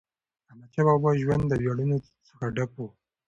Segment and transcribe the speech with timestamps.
[0.45, 1.95] د احمدشاه بابا ژوند د ویاړونو
[2.27, 2.85] څخه ډک و.